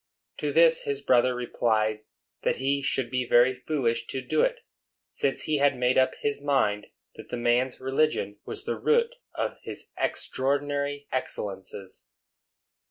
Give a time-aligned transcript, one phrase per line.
[0.37, 1.99] To this his brother replied
[2.41, 4.61] that he should be very foolish to do it,
[5.11, 9.57] since he had made up his mind that the man's religion was the root of
[9.61, 12.07] his extraordinary excellences.